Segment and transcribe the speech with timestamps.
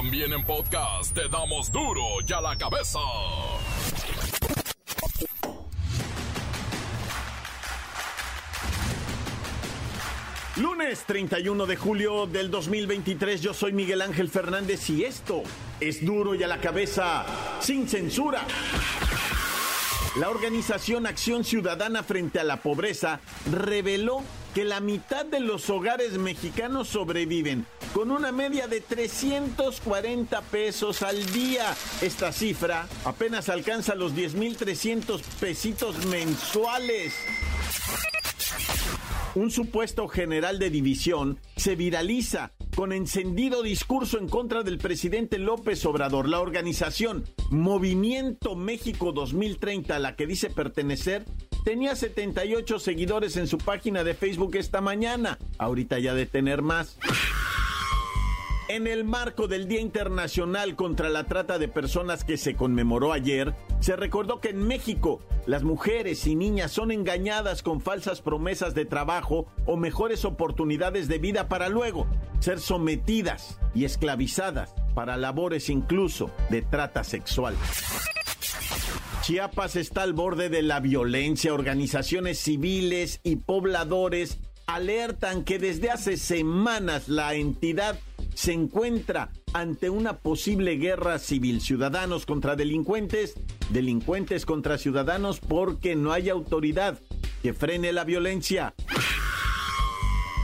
[0.00, 2.98] También en podcast te damos duro y a la cabeza.
[10.56, 15.42] Lunes 31 de julio del 2023, yo soy Miguel Ángel Fernández y esto
[15.80, 17.26] es duro y a la cabeza,
[17.60, 18.40] sin censura.
[20.16, 23.20] La organización Acción Ciudadana frente a la Pobreza
[23.52, 24.22] reveló
[24.54, 31.24] que la mitad de los hogares mexicanos sobreviven con una media de 340 pesos al
[31.32, 31.74] día.
[32.00, 37.14] Esta cifra apenas alcanza los 10.300 pesitos mensuales.
[39.36, 45.84] Un supuesto general de división se viraliza con encendido discurso en contra del presidente López
[45.86, 46.28] Obrador.
[46.28, 51.24] La organización Movimiento México 2030, a la que dice pertenecer,
[51.64, 55.38] tenía 78 seguidores en su página de Facebook esta mañana.
[55.58, 56.98] Ahorita ya de tener más.
[58.68, 63.52] En el marco del Día Internacional contra la Trata de Personas que se conmemoró ayer,
[63.80, 68.84] se recordó que en México las mujeres y niñas son engañadas con falsas promesas de
[68.84, 72.06] trabajo o mejores oportunidades de vida para luego
[72.38, 77.56] ser sometidas y esclavizadas para labores incluso de trata sexual.
[79.22, 81.52] Chiapas está al borde de la violencia.
[81.52, 87.98] Organizaciones civiles y pobladores alertan que desde hace semanas la entidad
[88.34, 91.60] se encuentra ante una posible guerra civil.
[91.60, 93.34] Ciudadanos contra delincuentes,
[93.68, 96.98] delincuentes contra ciudadanos porque no hay autoridad
[97.42, 98.74] que frene la violencia.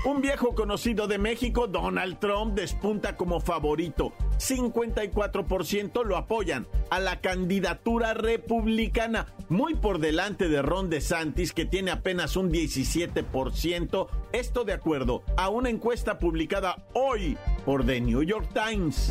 [0.05, 4.13] Un viejo conocido de México, Donald Trump, despunta como favorito.
[4.39, 11.91] 54% lo apoyan a la candidatura republicana, muy por delante de Ron DeSantis, que tiene
[11.91, 14.09] apenas un 17%.
[14.33, 19.11] Esto de acuerdo a una encuesta publicada hoy por The New York Times.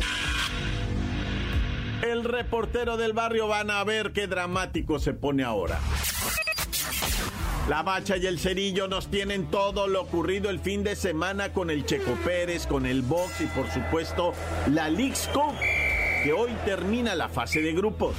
[2.02, 5.80] El reportero del barrio van a ver qué dramático se pone ahora.
[7.68, 11.68] La Bacha y el Cerillo nos tienen todo lo ocurrido el fin de semana con
[11.68, 14.34] el Checo Pérez, con el box y por supuesto
[14.68, 15.52] la League's Cup,
[16.22, 18.14] que hoy termina la fase de grupos.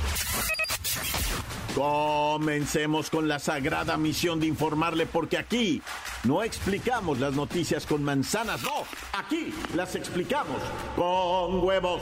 [1.74, 5.82] Comencemos con la sagrada misión de informarle porque aquí
[6.26, 10.62] no explicamos las noticias con manzanas, no, aquí las explicamos
[10.98, 12.02] con huevos.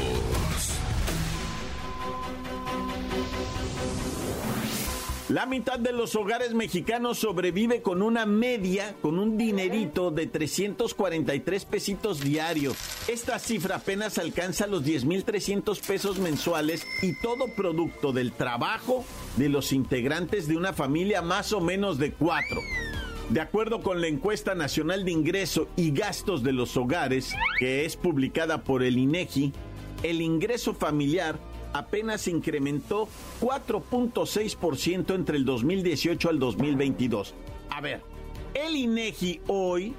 [5.31, 11.63] La mitad de los hogares mexicanos sobrevive con una media, con un dinerito de 343
[11.63, 12.75] pesitos diarios.
[13.07, 19.05] Esta cifra apenas alcanza los 10.300 pesos mensuales y todo producto del trabajo
[19.37, 22.59] de los integrantes de una familia más o menos de cuatro.
[23.29, 27.95] De acuerdo con la encuesta nacional de ingreso y gastos de los hogares, que es
[27.95, 29.53] publicada por el INEGI,
[30.03, 31.39] el ingreso familiar
[31.73, 33.07] apenas incrementó
[33.41, 37.33] 4.6% entre el 2018 al 2022.
[37.69, 38.01] A ver,
[38.53, 39.93] el INEGI hoy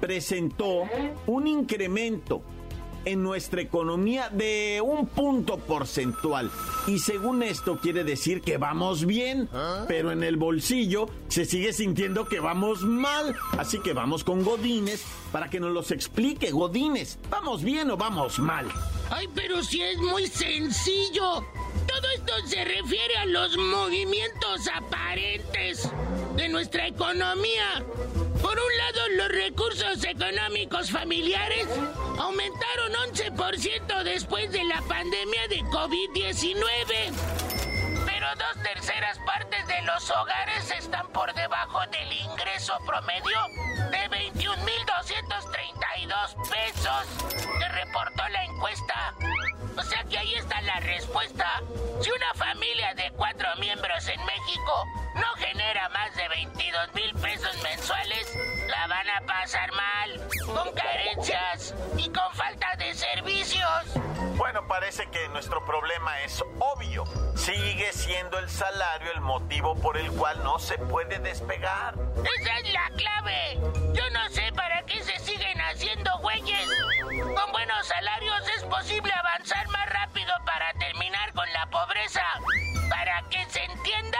[0.00, 0.82] presentó
[1.26, 2.42] un incremento
[3.04, 6.50] en nuestra economía de un punto porcentual.
[6.86, 9.48] Y según esto quiere decir que vamos bien,
[9.88, 13.34] pero en el bolsillo se sigue sintiendo que vamos mal.
[13.58, 16.50] Así que vamos con Godínez para que nos los explique.
[16.50, 18.66] Godínez, ¿vamos bien o vamos mal?
[19.10, 21.44] Ay, pero si es muy sencillo.
[21.86, 25.88] Todo esto se refiere a los movimientos aparentes
[26.36, 27.84] de nuestra economía.
[28.64, 31.66] Un lado, los recursos económicos familiares
[32.18, 37.12] aumentaron 11% después de la pandemia de COVID-19.
[38.06, 43.40] Pero dos terceras partes de los hogares están por debajo del ingreso promedio
[43.90, 47.06] de 21.232 pesos
[47.58, 49.16] que reportó la encuesta.
[49.76, 51.62] O sea que ahí está la respuesta.
[52.00, 53.91] Si una familia de cuatro miembros
[64.92, 67.04] parece que nuestro problema es obvio.
[67.34, 71.94] Sigue siendo el salario el motivo por el cual no se puede despegar.
[72.16, 73.58] Esa es la clave.
[73.94, 76.68] Yo no sé para qué se siguen haciendo güeyes.
[77.08, 82.24] Con buenos salarios es posible avanzar más rápido para tener con la pobreza.
[82.90, 84.18] Para que se entienda,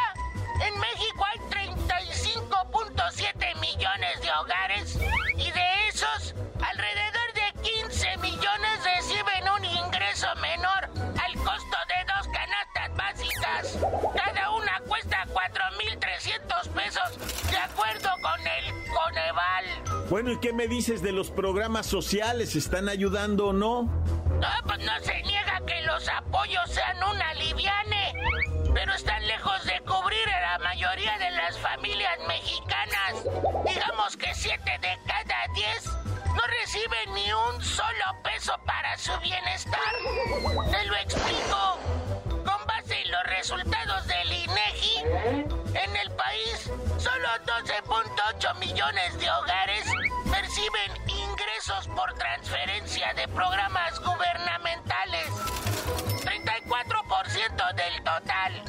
[0.60, 4.98] en México hay 35.7 millones de hogares
[5.36, 10.28] y de esos, alrededor de 15 millones reciben un ingreso
[13.02, 13.78] básicas.
[14.14, 20.08] Cada una cuesta 4.300 pesos, de acuerdo con el Coneval.
[20.08, 22.54] Bueno, ¿y qué me dices de los programas sociales?
[22.54, 23.82] ¿Están ayudando o no?
[23.82, 28.12] No, pues no se niega que los apoyos sean una liviane,
[28.75, 33.25] pero están lejos de cubrir a la mayoría de las familias mexicanas.
[33.66, 35.87] Digamos que 7 de cada 10
[36.34, 39.93] no reciben ni un solo peso para su bienestar.
[40.70, 41.78] Te lo explico.
[42.92, 49.86] En los resultados del INEGI, en el país, solo 12.8 millones de hogares
[50.30, 55.26] perciben ingresos por transferencia de programas gubernamentales.
[56.20, 58.62] 34% del total.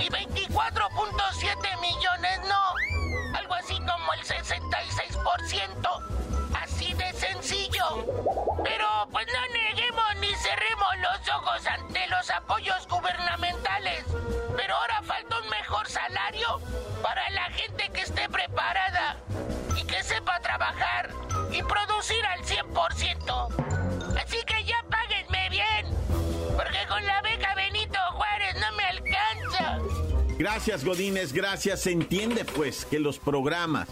[0.00, 1.65] Y 24.7
[30.76, 31.80] Gracias, Godínez, gracias.
[31.80, 33.88] Se entiende, pues, que los programas,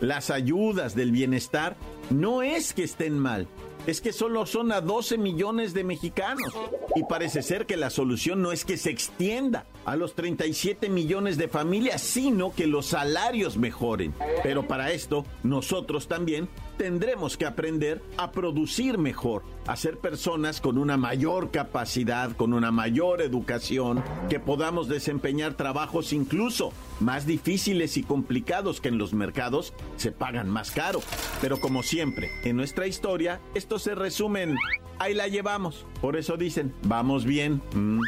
[0.00, 1.76] las ayudas del bienestar,
[2.10, 3.46] no es que estén mal,
[3.86, 6.52] es que solo son a 12 millones de mexicanos.
[6.96, 11.38] Y parece ser que la solución no es que se extienda a los 37 millones
[11.38, 14.12] de familias, sino que los salarios mejoren.
[14.42, 20.76] Pero para esto, nosotros también tendremos que aprender a producir mejor, a ser personas con
[20.76, 28.02] una mayor capacidad, con una mayor educación, que podamos desempeñar trabajos incluso más difíciles y
[28.02, 31.00] complicados que en los mercados se pagan más caro.
[31.40, 34.56] Pero como siempre, en nuestra historia, esto se resume en,
[34.98, 35.86] ahí la llevamos.
[36.00, 37.62] Por eso dicen, vamos bien.
[37.72, 38.00] Mm.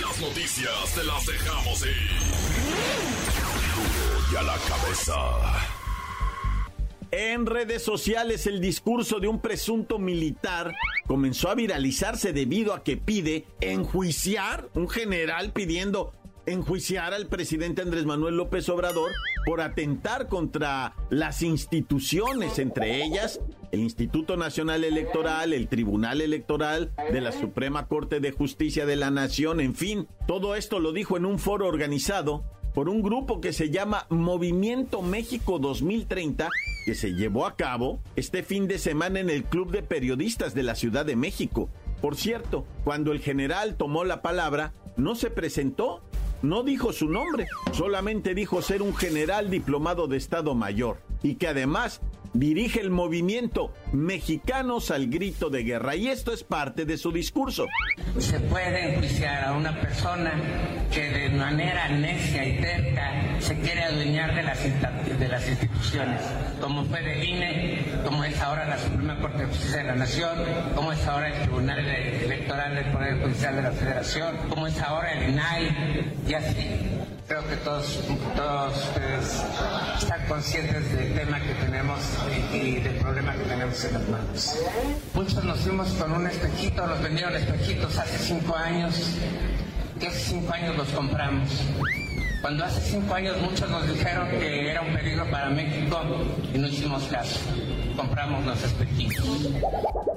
[0.00, 2.10] Las noticias te las dejamos ir.
[4.32, 5.78] Y a la cabeza.
[7.10, 10.74] En redes sociales el discurso de un presunto militar
[11.06, 16.14] comenzó a viralizarse debido a que pide enjuiciar, un general pidiendo
[16.46, 19.12] enjuiciar al presidente Andrés Manuel López Obrador
[19.44, 23.40] por atentar contra las instituciones, entre ellas
[23.70, 29.10] el Instituto Nacional Electoral, el Tribunal Electoral de la Suprema Corte de Justicia de la
[29.10, 32.44] Nación, en fin, todo esto lo dijo en un foro organizado
[32.74, 36.48] por un grupo que se llama Movimiento México 2030
[36.84, 40.62] que se llevó a cabo este fin de semana en el Club de Periodistas de
[40.62, 41.68] la Ciudad de México.
[42.00, 46.02] Por cierto, cuando el general tomó la palabra, no se presentó,
[46.42, 51.48] no dijo su nombre, solamente dijo ser un general diplomado de Estado Mayor y que
[51.48, 52.00] además
[52.32, 57.66] dirige el movimiento Mexicanos al Grito de Guerra y esto es parte de su discurso.
[58.18, 60.32] Se puede enjuiciar a una persona
[60.90, 66.20] que de manera necia y terca se quiere adueñar de las, de las instituciones,
[66.60, 70.38] como fue el INE, como es ahora la Suprema Corte de Justicia de la Nación,
[70.74, 75.12] como es ahora el Tribunal Electoral del Poder Judicial de la Federación, como es ahora
[75.12, 76.91] el INAI y así
[77.32, 77.98] creo que todos,
[78.36, 79.42] todos ustedes
[79.98, 81.98] están conscientes del tema que tenemos
[82.52, 84.56] y, y, del problema que tenemos en las manos.
[85.14, 89.16] Muchos nos fuimos con un espejito, nos vendieron espejitos hace cinco años,
[89.98, 91.48] que hace cinco años los compramos.
[92.42, 96.02] Cuando hace cinco años muchos nos dijeron que era un peligro para México
[96.52, 97.40] y no hicimos caso.
[97.96, 99.48] Compramos los espejitos.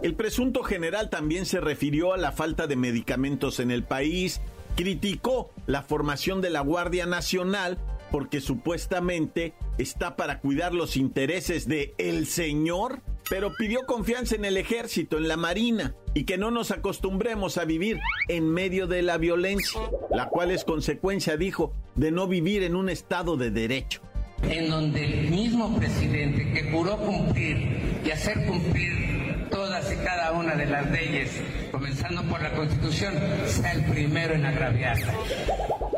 [0.02, 4.42] El presunto general también se refirió a la falta de medicamentos en el país,
[4.76, 7.78] criticó la formación de la Guardia Nacional
[8.12, 14.58] porque supuestamente está para cuidar los intereses de el señor, pero pidió confianza en el
[14.58, 19.18] ejército, en la marina y que no nos acostumbremos a vivir en medio de la
[19.18, 24.02] violencia, la cual es consecuencia, dijo, de no vivir en un estado de derecho.
[24.44, 30.56] En donde el mismo presidente que juró cumplir y hacer cumplir todas y cada una
[30.56, 31.32] de las leyes,
[31.76, 33.16] comenzando por la Constitución,
[33.48, 35.14] sea el primero en agraviarla.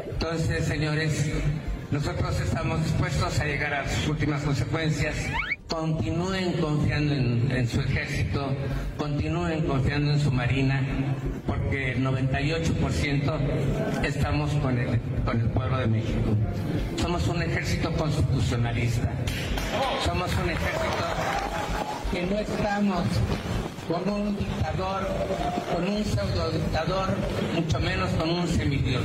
[0.09, 1.29] Entonces, señores,
[1.91, 5.15] nosotros estamos dispuestos a llegar a sus últimas consecuencias.
[5.67, 8.55] Continúen confiando en, en, su ejército,
[8.97, 10.81] continúen confiando en su marina,
[11.45, 13.39] porque el 98%
[14.03, 16.35] estamos con el, con el pueblo de México.
[16.99, 19.11] Somos un ejército constitucionalista.
[20.03, 21.05] Somos un ejército
[22.11, 23.03] que no estamos
[23.87, 25.07] con un dictador,
[25.73, 27.09] con un pseudo dictador,
[27.55, 29.03] mucho menos con un semidios.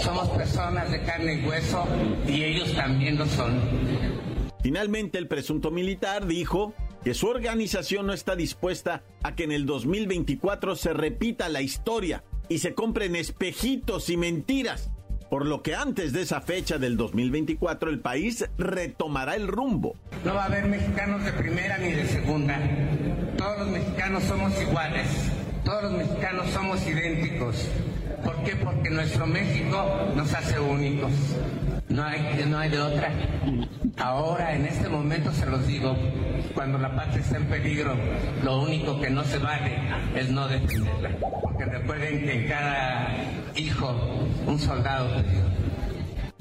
[0.00, 1.86] Somos personas de carne y hueso
[2.26, 3.60] y ellos también lo son.
[4.62, 9.64] Finalmente, el presunto militar dijo que su organización no está dispuesta a que en el
[9.64, 14.90] 2024 se repita la historia y se compren espejitos y mentiras,
[15.30, 19.94] por lo que antes de esa fecha del 2024 el país retomará el rumbo.
[20.24, 22.58] No va a haber mexicanos de primera ni de segunda.
[23.40, 25.06] Todos los mexicanos somos iguales.
[25.64, 27.68] Todos los mexicanos somos idénticos.
[28.22, 28.54] ¿Por qué?
[28.54, 31.10] Porque nuestro México nos hace únicos.
[31.88, 33.10] No hay, no hay de otra.
[33.96, 35.96] Ahora, en este momento, se los digo,
[36.54, 37.94] cuando la patria está en peligro,
[38.44, 39.74] lo único que no se vale
[40.14, 41.08] es no defenderla.
[41.40, 43.08] Porque recuerden que cada
[43.56, 45.14] hijo, un soldado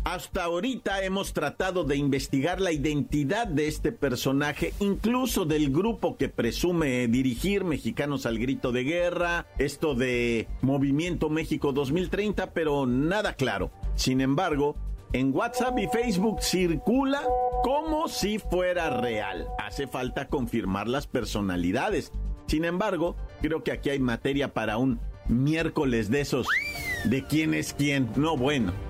[0.06, 6.30] Hasta ahorita hemos tratado de investigar la identidad de este personaje, incluso del grupo que
[6.30, 13.72] presume dirigir Mexicanos al Grito de Guerra, esto de Movimiento México 2030, pero nada claro.
[13.96, 14.76] Sin embargo,
[15.12, 17.22] en WhatsApp y Facebook circula
[17.62, 19.48] como si fuera real.
[19.60, 22.14] Hace falta confirmar las personalidades.
[22.48, 26.48] Sin embargo, creo que aquí hay materia para un miércoles de esos
[27.04, 28.10] de quién es quién.
[28.16, 28.89] No bueno.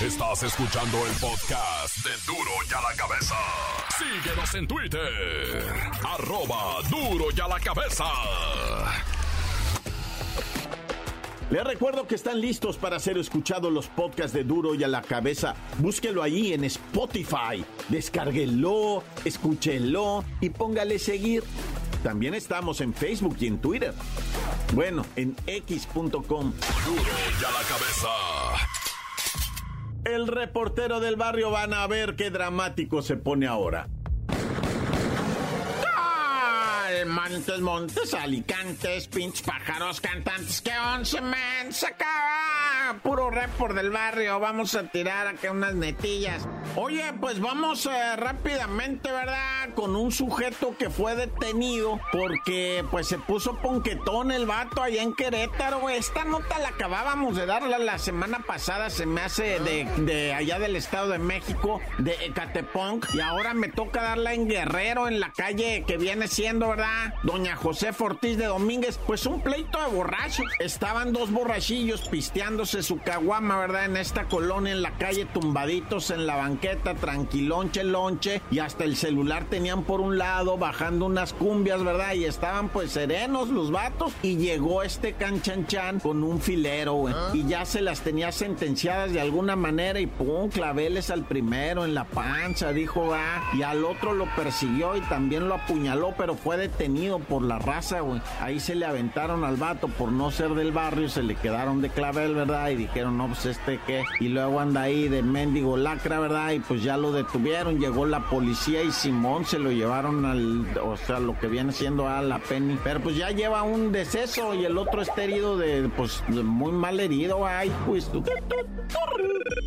[0.00, 3.34] Estás escuchando el podcast de Duro y a la cabeza.
[3.98, 5.64] Síguenos en Twitter.
[6.04, 8.04] Arroba Duro y a la cabeza.
[11.50, 15.02] Les recuerdo que están listos para ser escuchados los podcasts de Duro y a la
[15.02, 15.54] cabeza.
[15.78, 17.64] Búsquelo ahí en Spotify.
[17.88, 21.44] Descárguelo, escúchelo y póngale seguir.
[22.02, 23.94] También estamos en Facebook y en Twitter.
[24.72, 26.20] Bueno, en x.com.
[26.22, 27.02] Duro
[27.40, 28.08] y a la cabeza.
[30.04, 33.88] El reportero del barrio van a ver qué dramático se pone ahora.
[37.04, 42.98] Montes, Montes, Alicantes, pinches pájaros, cantantes, que once men se acaba.
[43.02, 46.46] Puro report del barrio, vamos a tirar aquí unas netillas.
[46.76, 49.70] Oye, pues vamos eh, rápidamente, ¿verdad?
[49.74, 55.14] Con un sujeto que fue detenido porque pues se puso ponquetón el vato allá en
[55.14, 55.88] Querétaro.
[55.88, 60.58] Esta nota la acabábamos de darla la semana pasada, se me hace de, de allá
[60.58, 65.32] del Estado de México, de Ecatepunk, y ahora me toca darla en Guerrero, en la
[65.32, 66.91] calle que viene siendo, ¿verdad?
[67.22, 70.42] Doña José Fortís de Domínguez, pues un pleito de borracho.
[70.58, 73.86] Estaban dos borrachillos pisteándose su caguama, ¿verdad?
[73.86, 78.96] En esta colonia, en la calle, tumbaditos en la banqueta, tranquilonche, lonche, y hasta el
[78.96, 82.14] celular tenían por un lado, bajando unas cumbias, ¿verdad?
[82.14, 87.30] Y estaban pues serenos los vatos, y llegó este canchanchan con un filero, güey, ¿Ah?
[87.32, 91.94] y ya se las tenía sentenciadas de alguna manera, y pum, claveles al primero en
[91.94, 96.56] la panza, dijo, va, y al otro lo persiguió y también lo apuñaló, pero fue
[96.56, 98.20] de detenido por la raza, güey.
[98.40, 101.90] Ahí se le aventaron al vato por no ser del barrio, se le quedaron de
[101.90, 102.70] clavel, ¿verdad?
[102.70, 104.02] Y dijeron, no, pues este qué.
[104.18, 106.50] Y luego anda ahí de mendigo lacra, ¿verdad?
[106.50, 110.96] Y pues ya lo detuvieron, llegó la policía y Simón se lo llevaron al, o
[110.96, 112.76] sea, lo que viene siendo a la Penny.
[112.82, 116.98] Pero pues ya lleva un deceso y el otro está herido de, pues, muy mal
[116.98, 118.10] herido, ay, pues.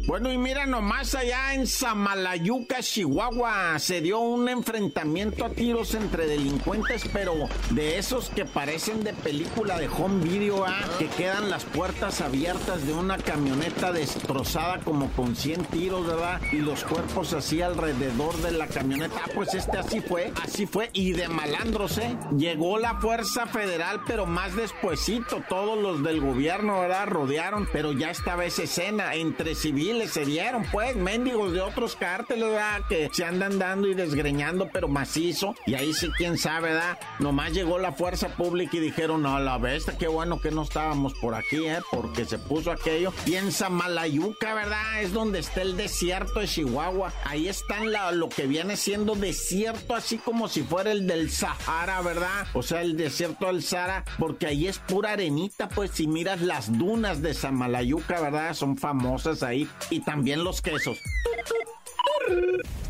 [0.07, 6.27] Bueno, y mira nomás allá en Samalayuca, Chihuahua, se dio un enfrentamiento a tiros entre
[6.27, 10.79] delincuentes pero de esos que parecen de película de home video, ¿ah?
[10.99, 16.41] que quedan las puertas abiertas de una camioneta destrozada como con 100 tiros, ¿verdad?
[16.51, 19.15] Y los cuerpos así alrededor de la camioneta.
[19.23, 20.89] Ah, pues este así fue, así fue.
[20.93, 22.17] Y de malandros, ¿eh?
[22.37, 25.43] Llegó la Fuerza Federal, pero más despuesito.
[25.47, 27.07] Todos los del gobierno, ¿verdad?
[27.07, 29.15] Rodearon, pero ya estaba esa escena.
[29.15, 32.81] Entre civiles se dieron, pues, mendigos de otros cárteles, ¿verdad?
[32.87, 35.55] Que se andan dando y desgreñando, pero macizo.
[35.65, 36.94] Y ahí sí, quién sabe, ¿verdad?
[37.19, 41.13] Nomás llegó la fuerza pública y dijeron, a la bestia, qué bueno que no estábamos
[41.15, 41.79] por aquí, ¿eh?
[41.91, 43.11] Porque se puso aquello.
[43.23, 45.01] Piensa Malayuca, ¿verdad?
[45.01, 47.13] Es donde está el desierto de Chihuahua.
[47.23, 52.47] Ahí están lo que viene siendo desierto, así como si fuera el del Sahara, ¿verdad?
[52.53, 56.77] O sea, el desierto del Sahara, porque ahí es pura arenita, pues si miras las
[56.77, 58.53] dunas de Samalayuca, ¿verdad?
[58.53, 59.69] Son famosas ahí.
[59.89, 60.99] Y también los quesos.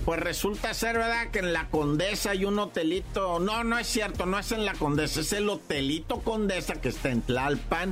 [0.05, 1.31] Pues resulta ser, ¿verdad?
[1.31, 3.39] Que en la Condesa hay un hotelito.
[3.39, 7.09] No, no es cierto, no es en la Condesa, es el hotelito Condesa que está
[7.09, 7.91] en Tlalpan.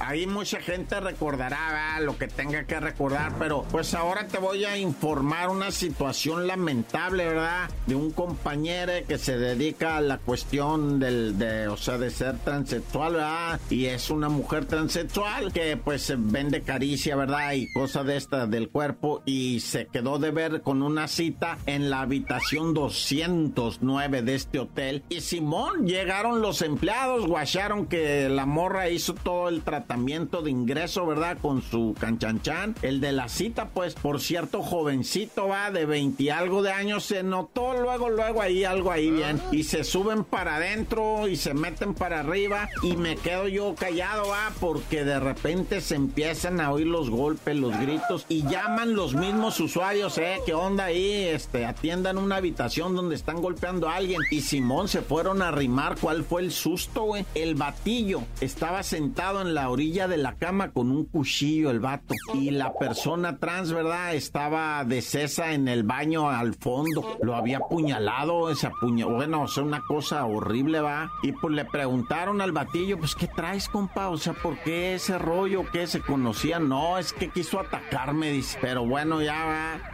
[0.00, 2.04] Ahí mucha gente recordará, ¿verdad?
[2.04, 7.26] Lo que tenga que recordar, pero pues ahora te voy a informar una situación lamentable,
[7.26, 7.70] ¿verdad?
[7.86, 12.36] De un compañero que se dedica a la cuestión del, de, o sea, de ser
[12.38, 13.60] transexual, ¿verdad?
[13.70, 17.54] Y es una mujer transexual que pues vende caricia, ¿verdad?
[17.54, 21.58] Y cosas de esta del cuerpo y se quedó de ver con una cita cita
[21.66, 25.04] en la habitación 209 de este hotel.
[25.08, 31.06] Y Simón, llegaron los empleados, guacharon que la morra hizo todo el tratamiento de ingreso,
[31.06, 31.38] ¿verdad?
[31.40, 32.74] Con su canchanchan.
[32.82, 37.22] El de la cita, pues, por cierto, jovencito, va, de 20 algo de años, se
[37.22, 39.40] notó luego, luego ahí algo ahí bien.
[39.52, 44.28] Y se suben para adentro y se meten para arriba y me quedo yo callado,
[44.28, 49.14] va, porque de repente se empiezan a oír los golpes, los gritos y llaman los
[49.14, 51.19] mismos usuarios, eh, ¿qué onda ahí?
[51.24, 54.20] Este, atiendan una habitación donde están golpeando a alguien.
[54.30, 57.24] Y Simón se fueron a arrimar, ¿cuál fue el susto, güey?
[57.34, 62.14] El batillo estaba sentado en la orilla de la cama con un cuchillo, el vato.
[62.34, 64.14] Y la persona trans, ¿verdad?
[64.14, 67.18] Estaba de cesa en el baño al fondo.
[67.22, 69.16] Lo había apuñalado, ese apuñalado.
[69.16, 71.10] Bueno, o sea, una cosa horrible, va.
[71.22, 74.08] Y pues le preguntaron al batillo, pues, ¿qué traes, compa?
[74.08, 75.64] O sea, ¿por qué ese rollo?
[75.70, 76.58] ¿Qué se conocía?
[76.58, 78.58] No, es que quiso atacarme, dice.
[78.60, 79.90] Pero bueno, ya va.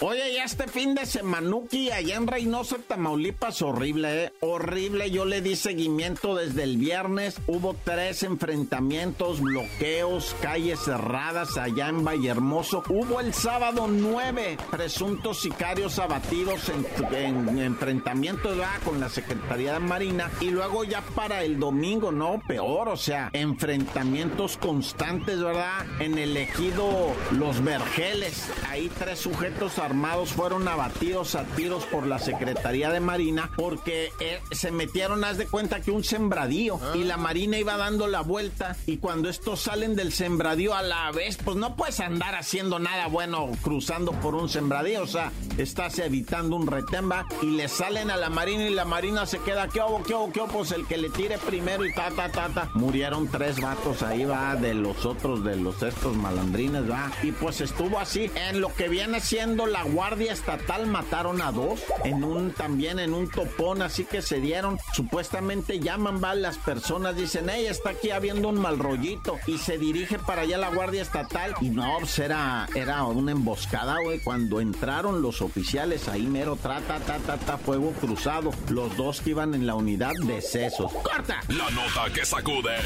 [0.00, 4.32] Oye, ya este fin de semanuki allá en Reynosa, Tamaulipas, horrible, ¿eh?
[4.40, 5.10] Horrible.
[5.10, 7.40] Yo le di seguimiento desde el viernes.
[7.48, 12.84] Hubo tres enfrentamientos, bloqueos, calles cerradas allá en Vallehermoso.
[12.88, 16.70] Hubo el sábado nueve presuntos sicarios abatidos
[17.10, 20.30] en, enfrentamientos con la Secretaría de Marina.
[20.40, 25.86] Y luego ya para el domingo, no, peor, o sea, enfrentamientos constantes, ¿verdad?
[25.98, 28.48] En el ejido Los Vergeles.
[28.68, 34.40] Ahí tres sujetos armados fueron abatidos a tiros por la Secretaría de Marina porque eh,
[34.50, 38.76] se metieron, haz de cuenta que un sembradío y la Marina iba dando la vuelta
[38.86, 43.06] y cuando estos salen del sembradío a la vez, pues no puedes andar haciendo nada
[43.06, 48.16] bueno cruzando por un sembradío, o sea, estás evitando un retemba y le salen a
[48.16, 50.48] la Marina y la Marina se queda, ¿qué hubo, qué hubo, qué hubo?
[50.48, 52.70] Pues el que le tire primero y ta, ta, ta, ta.
[52.74, 57.10] Murieron tres vatos ahí, va, de los otros, de los estos malandrines, va.
[57.22, 58.30] Y pues estuvo así.
[58.34, 58.88] En lo que
[59.20, 64.22] siendo la Guardia Estatal mataron a dos, en un también en un topón, así que
[64.22, 69.38] se dieron, supuestamente llaman va las personas, dicen, hey, está aquí habiendo un mal rollito,
[69.46, 72.66] y se dirige para allá la Guardia Estatal, y no, pues era,
[73.04, 78.50] una emboscada, güey, cuando entraron los oficiales ahí mero, trata, ta, ta, ta, fuego cruzado,
[78.68, 80.92] los dos que iban en la unidad de sesos.
[80.92, 81.40] ¡Corta!
[81.48, 82.76] La nota que sacude.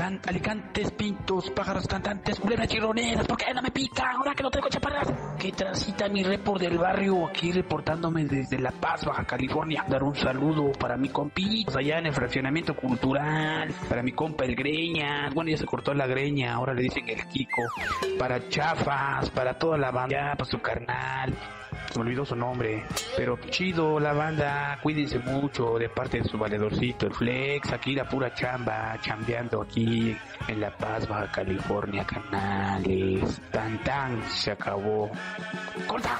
[0.00, 4.50] Tan alicantes, pintos, pájaros cantantes, culebras chirroneras, ¿por qué no me pica ahora que no
[4.50, 5.12] tengo chaparras?
[5.38, 9.84] Que transita mi report del barrio aquí reportándome desde La Paz, Baja California.
[9.86, 14.56] Dar un saludo para mi compi, allá en el fraccionamiento cultural, para mi compa el
[14.56, 17.60] Greña, bueno ya se cortó la greña, ahora le dicen el Kiko,
[18.18, 21.36] para Chafas, para toda la banda, para su carnal,
[21.90, 22.84] se me olvidó su nombre.
[23.16, 28.08] Pero chido la banda, cuídense mucho de parte de su valedorcito, el Flex, aquí la
[28.08, 30.16] pura chamba, chambeando aquí
[30.48, 33.40] en La Paz, Baja California, canales.
[33.50, 35.10] Tan tan, se acabó.
[35.86, 36.18] ¡Corta!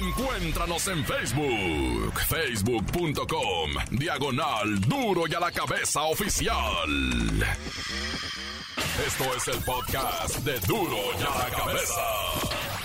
[0.00, 6.88] Encuéntranos en Facebook, facebook.com, diagonal duro y a la cabeza oficial.
[9.06, 12.79] Esto es el podcast de duro y a la cabeza.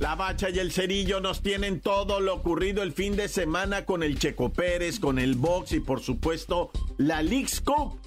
[0.00, 4.02] La Bacha y el Cerillo nos tienen todo lo ocurrido el fin de semana con
[4.02, 8.00] el Checo Pérez, con el box y por supuesto la League's Cup,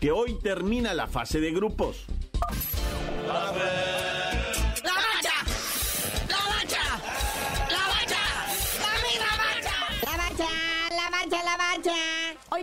[0.00, 2.06] que hoy termina la fase de grupos.
[3.28, 3.52] ¡La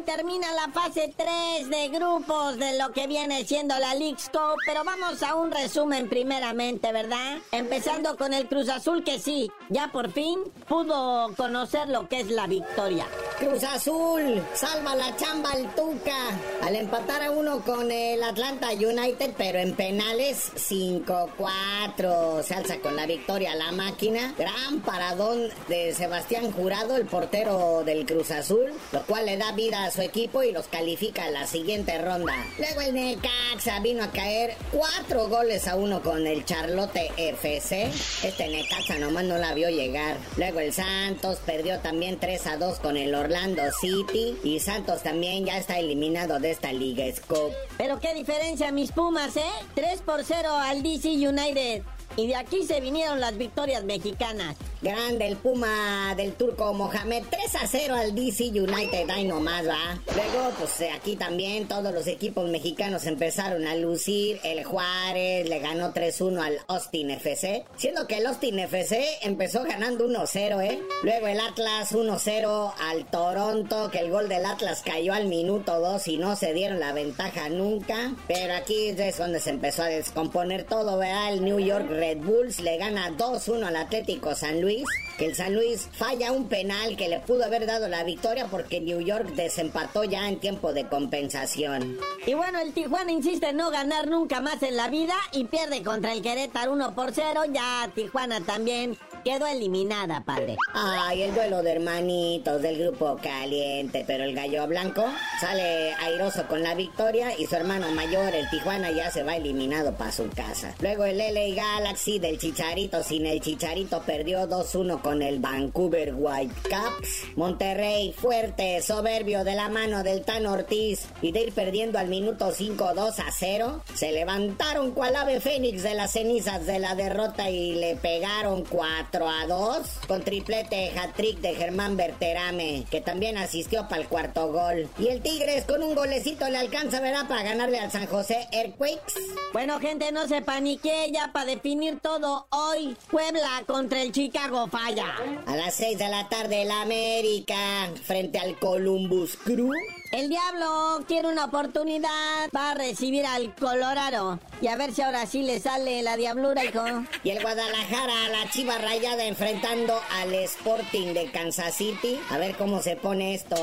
[0.03, 4.83] termina la fase 3 de grupos de lo que viene siendo la League's Cup, pero
[4.83, 7.37] vamos a un resumen primeramente, ¿verdad?
[7.51, 12.29] Empezando con el Cruz Azul que sí, ya por fin pudo conocer lo que es
[12.29, 13.05] la victoria.
[13.39, 16.15] Cruz Azul, salva la chamba al Tuca
[16.61, 22.43] al empatar a uno con el Atlanta United, pero en penales 5-4.
[22.43, 24.33] Se alza con la victoria la máquina.
[24.37, 29.83] Gran paradón de Sebastián Jurado, el portero del Cruz Azul, lo cual le da vida
[29.83, 32.33] a su equipo y los califica a la siguiente ronda.
[32.57, 37.89] Luego el Necaxa vino a caer cuatro goles a uno con el Charlotte FC.
[38.23, 40.17] Este Necaxa nomás no la vio llegar.
[40.37, 44.37] Luego el Santos perdió también 3 a 2 con el Orlando City.
[44.43, 47.55] Y Santos también ya está eliminado de esta Liga Scope.
[47.77, 49.41] Pero qué diferencia mis Pumas, ¿eh?
[49.75, 51.83] 3 por 0 al DC United.
[52.15, 54.55] Y de aquí se vinieron las victorias mexicanas.
[54.83, 57.23] Grande el Puma del turco Mohamed.
[57.29, 59.09] 3 a 0 al DC United.
[59.09, 59.97] Ay, nomás va.
[60.13, 64.41] Luego, pues eh, aquí también todos los equipos mexicanos empezaron a lucir.
[64.43, 67.63] El Juárez le ganó 3-1 al Austin FC.
[67.77, 70.81] Siendo que el Austin FC empezó ganando 1-0, ¿eh?
[71.01, 73.89] Luego el Atlas 1-0 al Toronto.
[73.89, 77.47] Que el gol del Atlas cayó al minuto 2 y no se dieron la ventaja
[77.47, 78.13] nunca.
[78.27, 81.31] Pero aquí es donde se empezó a descomponer todo, ¿verdad?
[81.31, 84.83] El New York Red Bulls le gana 2-1 al Atlético San Luis.
[85.17, 88.81] Que el San Luis falla un penal que le pudo haber dado la victoria porque
[88.81, 91.97] New York desempató ya en tiempo de compensación.
[92.25, 95.81] Y bueno, el Tijuana insiste en no ganar nunca más en la vida y pierde
[95.81, 97.43] contra el Querétaro 1 por 0.
[97.53, 100.57] Ya Tijuana también quedó eliminada, padre.
[100.73, 105.05] Ay, el duelo de hermanitos del grupo caliente, pero el gallo blanco
[105.39, 109.93] sale airoso con la victoria y su hermano mayor, el Tijuana, ya se va eliminado
[109.95, 110.73] para su casa.
[110.81, 117.35] Luego el LA Galaxy del Chicharito sin el Chicharito perdió 2-1 con el Vancouver Whitecaps.
[117.35, 122.53] Monterrey fuerte, soberbio de la mano del Tan Ortiz y de ir perdiendo al minuto
[122.53, 123.83] 5 2 a 0.
[123.95, 129.27] Se levantaron cual ave fénix de las cenizas de la derrota y le pegaron 4
[129.27, 134.87] a 2 con triplete hat-trick de Germán Berterame, que también asistió para el cuarto gol.
[134.97, 137.27] Y el Tigres con un golecito le alcanza, ¿verdad?
[137.27, 139.15] Para ganarle al San José Earthquakes.
[139.51, 142.95] Bueno, gente, no se panique ya para definir todo hoy.
[143.09, 145.15] Puebla contra el Chicago Falla.
[145.45, 149.71] A las 6 de la tarde el América frente al Columbus Crew.
[150.11, 154.39] El Diablo quiere una oportunidad para recibir al Colorado.
[154.61, 156.83] Y a ver si ahora sí le sale la diablura, hijo.
[157.23, 162.19] Y el Guadalajara, la chiva rayada enfrentando al Sporting de Kansas City.
[162.29, 163.55] A ver cómo se pone esto.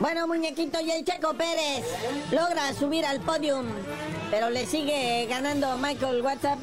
[0.00, 1.84] Bueno, muñequito, y el Checo Pérez
[2.32, 3.66] logra subir al podium,
[4.34, 6.58] pero le sigue ganando Michael WhatsApp.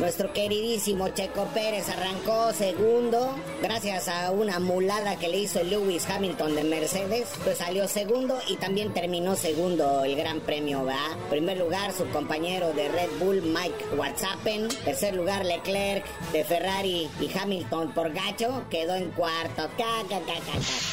[0.00, 6.56] Nuestro queridísimo Checo Pérez arrancó segundo gracias a una mulada que le hizo Lewis Hamilton
[6.56, 7.28] de Mercedes.
[7.42, 11.16] Pues salió segundo y también terminó segundo el Gran Premio, ¿va?
[11.30, 14.68] Primer lugar su compañero de Red Bull Mike Watsappen.
[14.84, 19.70] Tercer lugar Leclerc de Ferrari y Hamilton por gacho quedó en cuarto.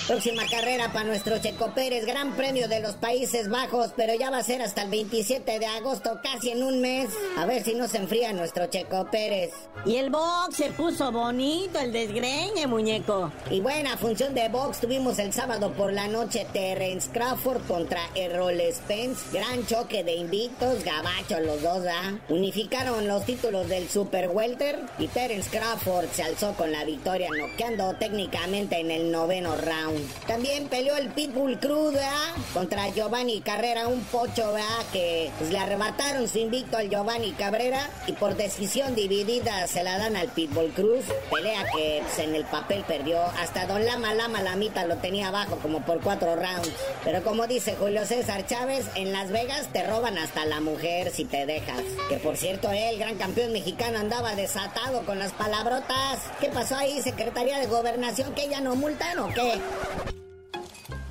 [0.07, 4.37] Próxima carrera para nuestro Checo Pérez, Gran Premio de los Países Bajos, pero ya va
[4.37, 7.09] a ser hasta el 27 de agosto, casi en un mes.
[7.37, 9.51] A ver si no se enfría nuestro Checo Pérez.
[9.85, 13.31] Y el box se puso bonito, el desgreñe, muñeco.
[13.49, 18.61] Y buena función de box tuvimos el sábado por la noche Terence Crawford contra Errol
[18.73, 19.25] Spence.
[19.31, 22.17] Gran choque de invictos, gabacho los dos, ¿ah?
[22.29, 27.93] Unificaron los títulos del Super Welter y Terence Crawford se alzó con la victoria, noqueando
[27.95, 30.25] técnicamente en el noveno round.
[30.25, 32.33] También peleó el Pitbull Cruz, ¿verdad?
[32.53, 34.85] Contra Giovanni Carrera, un pocho, ¿verdad?
[34.91, 39.97] Que pues, le arrebataron su invicto al Giovanni Cabrera y por decisión dividida se la
[39.97, 41.05] dan al Pitbull Cruz.
[41.31, 43.21] Pelea que pues, en el papel perdió.
[43.39, 46.71] Hasta Don Lama Lama Lamita lo tenía abajo como por cuatro rounds.
[47.03, 51.25] Pero como dice Julio César Chávez, en Las Vegas te roban hasta la mujer si
[51.25, 51.83] te dejas.
[52.09, 56.19] Que por cierto, el gran campeón mexicano andaba desatado con las palabrotas.
[56.41, 58.33] ¿Qué pasó ahí, Secretaría de Gobernación?
[58.33, 60.16] ¿Que ya no multan o qué?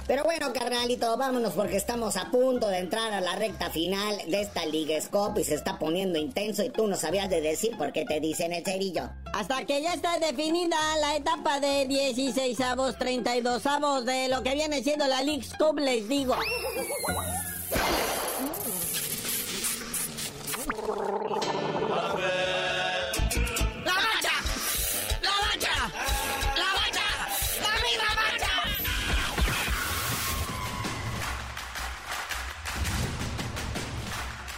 [0.07, 4.41] Pero bueno, carnalito, vámonos porque estamos a punto de entrar a la recta final de
[4.41, 7.93] esta Liga Scope y se está poniendo intenso y tú no sabías de decir por
[7.93, 9.11] qué te dicen el cerillo.
[9.33, 14.55] Hasta que ya está definida la etapa de 16 avos, 32 avos de lo que
[14.55, 16.37] viene siendo la League Scope, les digo.